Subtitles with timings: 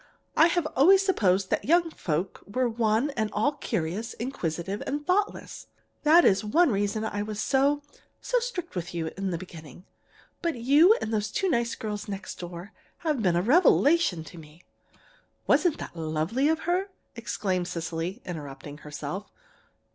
[0.35, 5.67] I have always supposed that young folks were one and all curious, inquisitive, and thoughtless.
[6.01, 7.83] That is one reason I was so
[8.19, 9.85] so strict with you in the beginning.
[10.41, 12.71] But you and those two nice girls next door
[13.05, 14.63] have been a revelation to me.'
[15.45, 19.29] "Wasn't that lovely of her?" exclaimed Cecily, interrupting herself.